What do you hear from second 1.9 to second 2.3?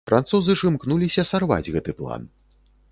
план.